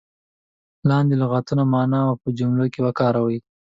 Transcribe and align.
لاندې 0.89 1.15
لغتونه 1.21 1.63
معنا 1.73 1.99
او 2.09 2.15
په 2.21 2.29
جملو 2.37 2.65
کې 2.73 2.79
وکاروئ. 2.85 3.37